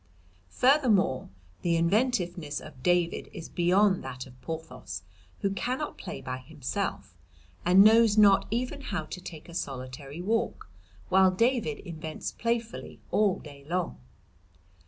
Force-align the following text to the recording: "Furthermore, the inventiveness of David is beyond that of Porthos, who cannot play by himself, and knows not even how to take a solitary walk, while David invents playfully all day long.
"Furthermore, 0.49 1.29
the 1.61 1.75
inventiveness 1.77 2.59
of 2.59 2.81
David 2.81 3.29
is 3.33 3.47
beyond 3.49 4.03
that 4.03 4.25
of 4.25 4.41
Porthos, 4.41 5.03
who 5.41 5.51
cannot 5.51 5.99
play 5.99 6.21
by 6.21 6.37
himself, 6.39 7.15
and 7.63 7.83
knows 7.83 8.17
not 8.17 8.47
even 8.49 8.81
how 8.81 9.03
to 9.05 9.21
take 9.21 9.47
a 9.47 9.53
solitary 9.53 10.19
walk, 10.19 10.67
while 11.09 11.29
David 11.29 11.77
invents 11.77 12.31
playfully 12.31 12.99
all 13.11 13.37
day 13.37 13.63
long. 13.69 13.99